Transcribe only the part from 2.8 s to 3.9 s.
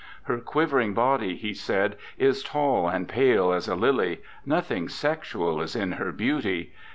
and pale as a